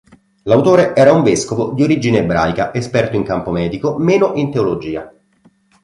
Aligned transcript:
L'autore 0.45 0.95
era 0.95 1.13
un 1.13 1.21
vescovo 1.21 1.73
di 1.73 1.83
origine 1.83 2.17
ebraica, 2.23 2.73
esperto 2.73 3.15
in 3.15 3.21
campo 3.23 3.51
medico, 3.51 3.99
meno 3.99 4.31
in 4.33 4.49
teologia. 4.49 5.13